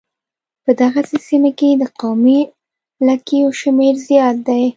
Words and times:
په 0.63 0.71
دغې 0.79 1.01
سيمې 1.27 1.51
کې 1.59 1.69
د 1.81 1.83
قومي 2.01 2.39
لږکيو 3.07 3.47
شمېر 3.61 3.93
زيات 4.07 4.35
دی. 4.47 4.63